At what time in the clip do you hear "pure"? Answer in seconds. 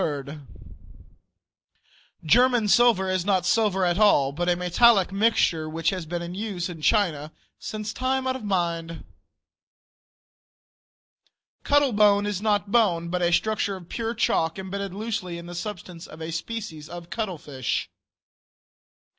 13.89-14.15